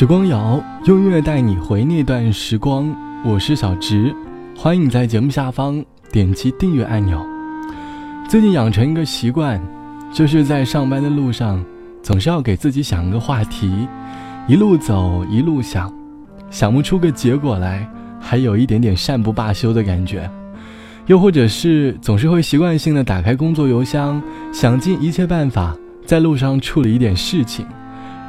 [0.00, 2.90] 时光谣用音乐带你回那段时光，
[3.22, 4.16] 我是小直，
[4.56, 7.22] 欢迎你在节目下方点击订阅按钮。
[8.26, 9.60] 最近养成一个习惯，
[10.10, 11.62] 就是在上班的路上，
[12.02, 13.86] 总是要给自己想个话题，
[14.48, 15.92] 一路走一路想，
[16.48, 17.86] 想不出个结果来，
[18.18, 20.30] 还有一点点善不罢休的感觉。
[21.08, 25.76] 又或者是总是会习惯性的打开工作邮箱，想尽一切办法
[26.06, 27.66] 在路上处理一点事情，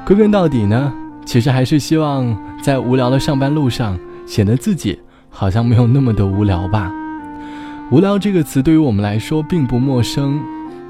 [0.06, 0.94] 归根到底呢？
[1.26, 6.92] 其实还是希望在无聊的上班路上，显得自己好像没有那么的无聊吧。
[7.92, 10.42] 无聊这个词对于我们来说并不陌生。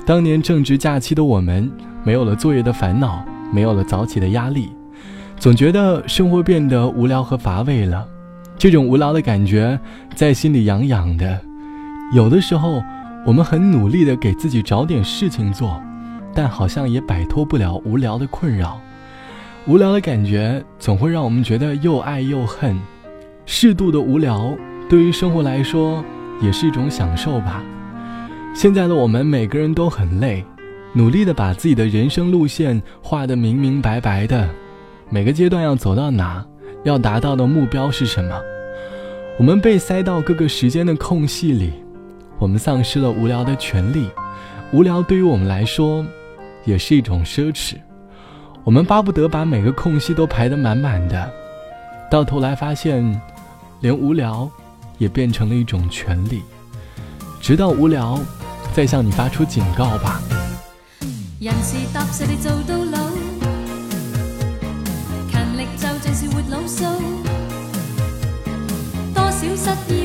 [0.05, 1.71] 当年正值假期的我们，
[2.03, 4.69] 没有了作业的烦恼，没有了早起的压力，
[5.37, 8.07] 总觉得生活变得无聊和乏味了。
[8.57, 9.79] 这种无聊的感觉
[10.15, 11.39] 在心里痒痒的。
[12.13, 12.83] 有的时候，
[13.25, 15.79] 我们很努力的给自己找点事情做，
[16.33, 18.79] 但好像也摆脱不了无聊的困扰。
[19.67, 22.75] 无聊的感觉总会让我们觉得又爱又恨，
[23.45, 24.57] 适度的无聊
[24.89, 26.03] 对于生活来说
[26.41, 27.63] 也是一种享受吧。
[28.55, 30.43] 现在的我们每个人都很累，
[30.93, 34.49] 努力的把自己的人生路线画得明明白白的，
[35.11, 36.43] 每个阶段要走到哪，
[36.83, 38.41] 要达到的目标是什么，
[39.37, 41.71] 我们被塞到各个时间的空隙里，
[42.39, 44.09] 我们丧失了无聊的权利，
[44.73, 46.03] 无聊对于我们来说
[46.65, 47.75] 也是一种奢侈。
[48.63, 51.33] 我们巴不得把每个空隙都排得满满的，
[52.11, 53.19] 到头来发现，
[53.79, 54.47] 连无聊
[54.99, 56.43] 也变成了一种权利。
[57.41, 58.19] 直到无聊，
[58.71, 60.21] 再向你发出警告吧。
[61.39, 63.09] 人是踏实地做到老，
[65.31, 66.83] 勤力就像是活老数，
[69.11, 70.00] 多少失意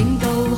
[0.00, 0.49] 定到。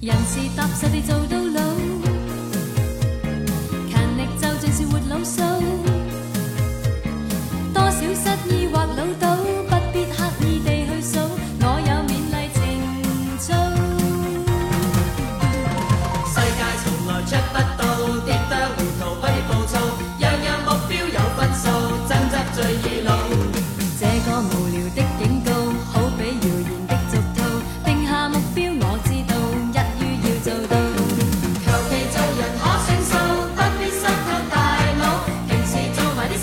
[0.00, 1.60] 人是踏实地做到老
[3.88, 5.42] 勤力就像是活老兽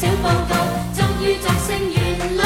[0.05, 0.53] 小报告
[0.93, 1.97] 终于作声元
[2.37, 2.43] 老，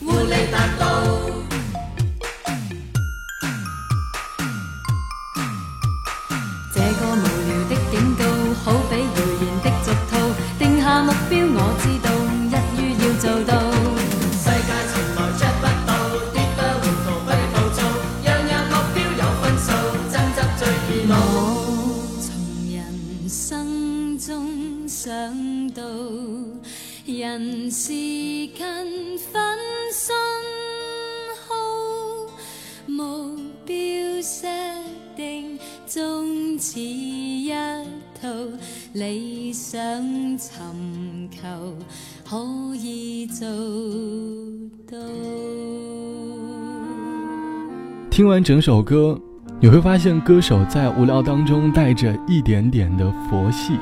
[0.00, 0.82] 狐狸大道。
[6.74, 8.22] 这个无聊的警告，
[8.62, 9.00] 好比愚
[9.40, 10.12] 人的俗套。
[10.58, 11.93] 定下目标，我知。
[36.74, 37.52] 似一
[38.20, 38.28] 套
[38.94, 39.80] 理想
[40.36, 41.38] 寻求，
[42.28, 43.46] 可以做
[44.90, 44.98] 到。
[48.10, 49.16] 听完整首歌，
[49.60, 53.74] 你会发现歌手在无聊当中带着一点点的佛系。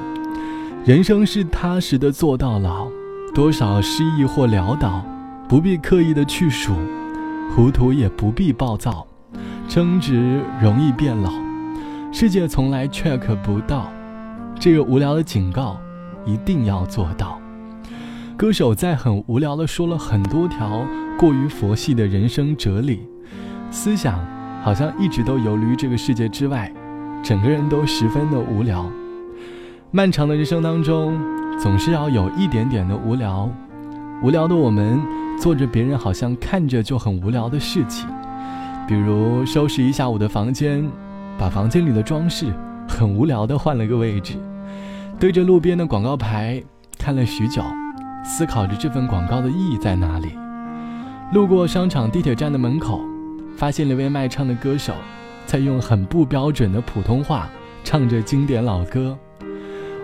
[0.85, 2.87] 人生是踏实的做到老。
[3.35, 5.03] 多少失意或潦倒，
[5.49, 6.75] 不必刻意的去数；
[7.57, 9.07] 糊涂也不必暴躁，
[9.67, 11.33] 争执容易变老。
[12.15, 13.91] 世界从来 check 不到，
[14.61, 15.81] 这个无聊的警告
[16.27, 17.41] 一定要做到。
[18.37, 20.87] 歌手在很无聊的说了很多条
[21.19, 23.01] 过于佛系的人生哲理，
[23.71, 24.25] 思想
[24.63, 26.71] 好像一直都游离于这个世界之外，
[27.23, 28.85] 整个人都十分的无聊。
[29.91, 31.19] 漫长的人生当中。
[31.61, 33.49] 总是要有一点点的无聊，
[34.21, 35.01] 无聊的我们
[35.39, 38.09] 做着别人好像看着就很无聊的事情，
[38.89, 40.83] 比如收拾一下我的房间，
[41.39, 42.53] 把房间里的装饰
[42.89, 44.35] 很无聊的换了个位置，
[45.19, 46.63] 对着路边的广告牌
[46.99, 47.63] 看了许久，
[48.25, 50.31] 思考着这份广告的意义在哪里。
[51.33, 53.01] 路过商场地铁站的门口，
[53.57, 54.93] 发现了位卖唱的歌手，
[55.47, 57.49] 在用很不标准的普通话
[57.83, 59.17] 唱着经典老歌。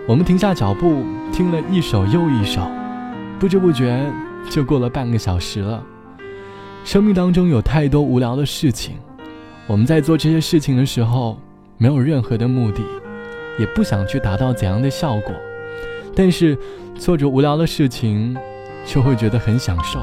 [0.07, 2.61] 我们停下脚步，听了一首又一首，
[3.39, 4.11] 不知不觉
[4.49, 5.83] 就过了半个小时了。
[6.83, 8.95] 生命当中有太多无聊的事情，
[9.69, 11.37] 我们在做这些事情的时候，
[11.77, 12.81] 没有任何的目的，
[13.59, 15.31] 也不想去达到怎样的效果，
[16.15, 16.57] 但是
[16.95, 18.35] 做着无聊的事情，
[18.83, 19.99] 就会觉得很享受。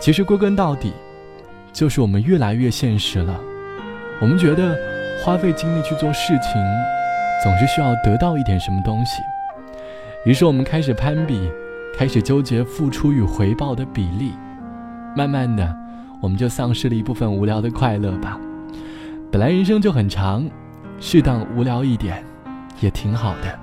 [0.00, 0.92] 其实归根到底，
[1.72, 3.40] 就是我们越来越现实了。
[4.20, 4.76] 我们觉得
[5.22, 6.60] 花费精力去做事情。
[7.44, 9.20] 总是需要得到一点什么东西，
[10.24, 11.50] 于是我们开始攀比，
[11.92, 14.30] 开始纠结付出与回报的比例，
[15.16, 15.76] 慢慢的，
[16.22, 18.38] 我们就丧失了一部分无聊的快乐吧。
[19.32, 20.48] 本来人生就很长，
[21.00, 22.24] 适当无聊一点，
[22.80, 23.58] 也挺好的。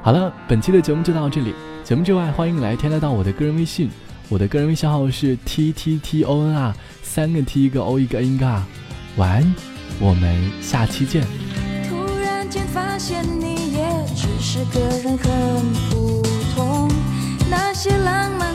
[0.00, 1.52] 好了，本期的节目就到这里。
[1.82, 3.90] 节目之外，欢迎来添加到我的个人微信，
[4.28, 6.72] 我的个人微信号是 t t t o n r，
[7.02, 8.62] 三个 t 一个 o 一个 n 嘎。
[9.16, 9.54] 晚安，
[9.98, 11.26] 我们下期见。
[11.88, 16.22] 突然间发现你也只是个人，很普
[16.54, 16.88] 通。
[17.50, 18.54] 那些浪漫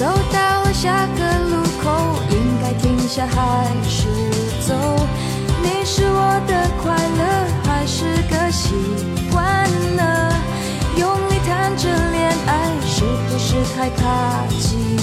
[0.00, 1.20] 走到了下个
[1.50, 4.08] 路口，应该停下还是
[4.66, 4.74] 走？
[5.62, 7.20] 你是我的快乐，
[7.64, 8.72] 还是个习
[9.30, 10.32] 惯呢？
[10.96, 14.96] 用力谈着恋爱，是不是太怕寂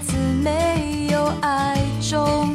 [0.00, 2.53] 子没有爱中。